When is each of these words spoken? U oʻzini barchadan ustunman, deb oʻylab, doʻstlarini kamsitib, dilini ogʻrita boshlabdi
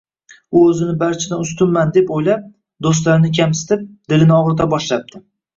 U 0.59 0.61
oʻzini 0.69 0.95
barchadan 1.03 1.43
ustunman, 1.43 1.93
deb 1.97 2.09
oʻylab, 2.21 2.47
doʻstlarini 2.87 3.33
kamsitib, 3.41 3.85
dilini 4.15 4.37
ogʻrita 4.39 4.69
boshlabdi 4.75 5.27